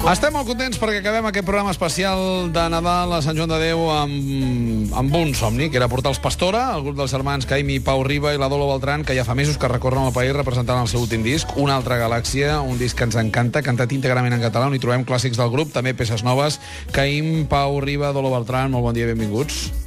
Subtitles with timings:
[0.00, 3.82] Estem molt contents perquè acabem aquest programa especial de Nadal a Sant Joan de Déu
[3.92, 8.00] amb, amb un somni, que era portar els Pastora, el grup dels germans Caimi, Pau
[8.02, 10.88] Riba i la Dolo Beltran, que ja fa mesos que recorren el país representant el
[10.88, 14.72] seu últim disc, Una altra galàxia, un disc que ens encanta, cantat íntegrament en català,
[14.72, 16.58] on hi trobem clàssics del grup, també peces noves.
[16.96, 19.79] Caim, Pau Riba, Dolo Beltran, molt bon dia i benvinguts.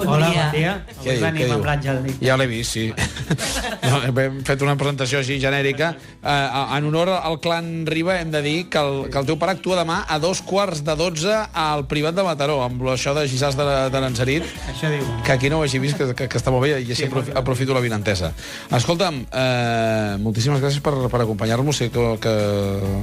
[0.00, 0.44] Bon Hola, dia.
[0.44, 0.72] bon dia.
[0.88, 1.66] Què Avui diu, venim què amb diu?
[1.68, 1.98] l'Àngel.
[2.24, 2.86] Ja l'he vist, sí.
[3.90, 5.88] No, hem fet una presentació així genèrica.
[6.22, 9.56] Eh, en honor al clan Riba hem de dir que el, que el teu pare
[9.56, 13.56] actua demà a dos quarts de dotze al privat de Mataró, amb això de Gisàs
[13.58, 15.02] de, de Lanzarit, Això diu.
[15.26, 17.10] que aquí no ho hagi vist, que, que, que està molt bé, i així Sí,
[17.10, 17.24] bé.
[17.34, 18.30] aprofito la vinentesa.
[18.78, 22.34] Escolta'm, eh, moltíssimes gràcies per, per acompanyar-nos, sé que, que,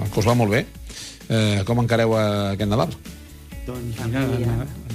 [0.07, 0.63] que us va molt bé.
[1.27, 2.95] Eh, com encareu aquest Nadal?
[3.67, 4.23] Doncs mira,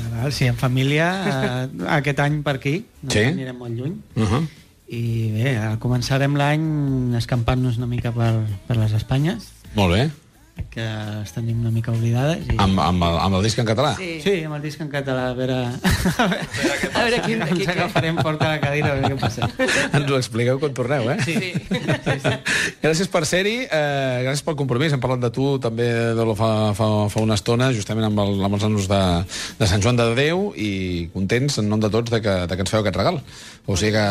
[0.01, 1.69] Nadal, sí, en família, eh,
[1.99, 3.25] aquest any per aquí, no Sí?
[3.29, 3.95] anirem molt lluny.
[4.17, 4.43] Uh -huh.
[4.93, 8.33] I bé, començarem l'any escampant-nos una mica per,
[8.67, 10.11] per les Espanyes, Molt bé.
[10.73, 12.47] Que les tenim una mica oblidades.
[12.49, 12.57] I...
[12.61, 13.91] Amb, amb, el, amb el disc en català?
[13.99, 14.15] Sí.
[14.25, 15.59] Sí, amb el disc en català, a veure...
[16.23, 17.43] A veure quin...
[17.45, 19.49] Ens quin- agafarem porta a la cadira, a veure què passa.
[19.99, 21.17] Ens ho expliqueu quan torneu, eh?
[21.27, 21.35] Sí.
[21.41, 22.33] Sí.
[22.83, 24.95] Gràcies per ser-hi, eh, gràcies pel compromís.
[24.95, 28.39] Hem parlat de tu també de lo fa, fa, fa una estona, justament amb, el,
[28.47, 29.03] amb els nanos de,
[29.61, 32.65] de Sant Joan de Déu, i contents, en nom de tots, de que, de que
[32.67, 33.21] ens feu aquest regal.
[33.67, 34.07] O sigui que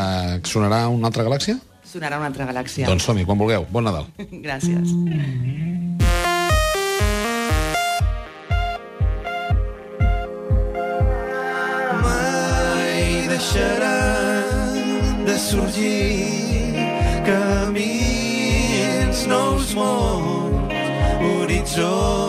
[0.52, 1.58] sonarà una altra galàxia?
[1.92, 2.86] Sonarà una altra galàxia.
[2.90, 3.66] Doncs som-hi, quan vulgueu.
[3.72, 4.10] Bon Nadal.
[4.46, 4.94] Gràcies.
[5.08, 6.01] mai
[13.42, 16.76] deixaran de sorgir
[17.26, 20.70] camins, nous mons,
[21.20, 22.21] horitzons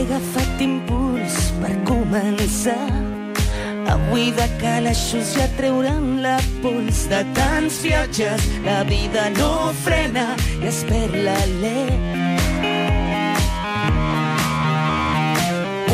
[0.00, 2.88] Agafat impuls per començar.
[3.92, 8.46] Avui de calaixos ja treuran la pols de tants viatges.
[8.64, 9.50] La vida no
[9.82, 10.24] frena
[10.56, 11.84] i es perd l'alè.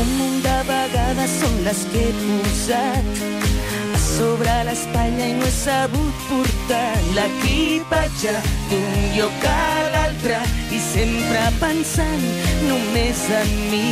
[0.03, 3.11] Un munt de vegades són les que he posat
[4.17, 8.33] sobre l'espatlla i no he sabut portar l'equipatge
[8.71, 10.39] d'un lloc a l'altre
[10.73, 12.25] i sempre pensant
[12.69, 13.91] només en mi.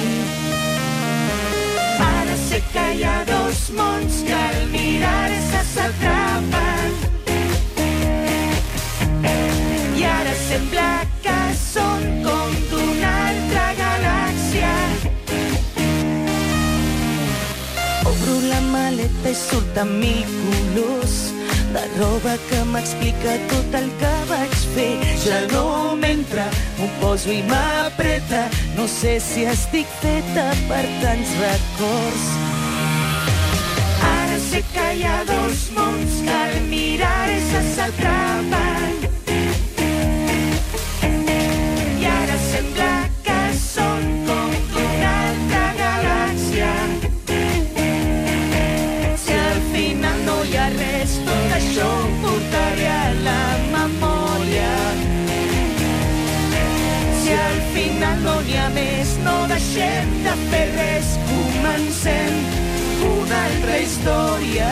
[2.09, 6.84] Ara sé que hi ha dos mons que al mirar-se s'atrapen
[19.25, 20.25] maleta i surten mil
[20.75, 21.33] colors
[21.73, 24.99] de roba que m'explica tot el que vaig fer.
[25.25, 26.47] Ja no m'entra,
[26.79, 28.49] m'ho poso i m'apreta.
[28.77, 32.29] No sé si estic feta per tants records.
[34.03, 38.74] Ara sé que hi ha dos mons que al mirar-se s'atrapen.
[59.75, 62.35] Deixem de fer res, comencem
[63.09, 64.69] una altra història.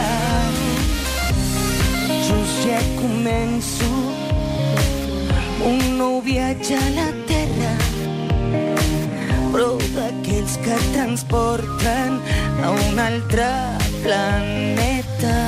[2.27, 3.91] Just ja començo
[5.67, 7.73] un nou viatge a la Terra
[9.53, 12.21] però d'aquells que transporten
[12.63, 13.51] a un altre
[14.05, 15.39] planeta.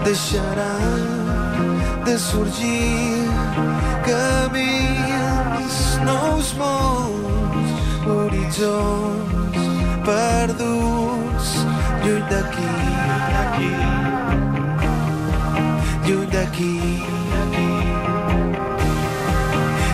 [0.00, 3.09] deixaran de sorgir
[4.06, 5.10] camins,
[6.06, 7.10] nous mons,
[8.06, 9.30] horitzons
[10.04, 11.50] perduts
[12.04, 12.72] lluny d'aquí,
[16.06, 16.72] lluny d'aquí,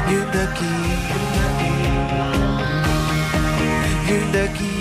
[0.09, 0.75] lluny d'aquí,
[4.09, 4.73] lluny d'aquí,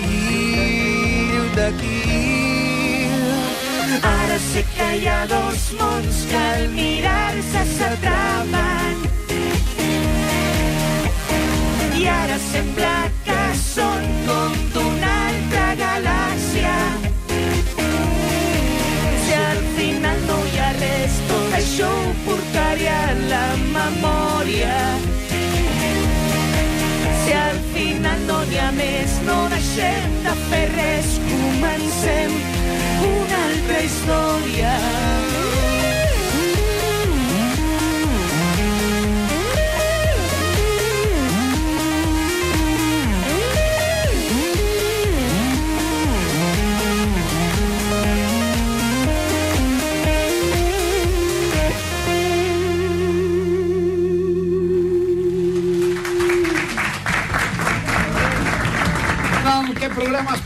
[1.32, 2.15] lluny d'aquí.
[4.56, 9.02] Sé que hi ha dos mons que al mirar-se s'atrapen
[11.98, 12.94] i ara sembla
[13.26, 16.72] que són com d'una altra galàxia.
[19.26, 24.82] Si al final no hi ha res, tot això ho portaré a la memòria.
[27.20, 32.55] Si al final no n'hi ha més, no deixem de fer res, comencem
[33.66, 34.85] nuestra história.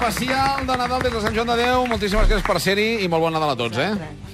[0.00, 1.84] Especial de Nadal des de Sant Joan de Déu.
[1.90, 3.92] Moltíssimes gràcies per ser-hi i molt bon Nadal a tots, eh?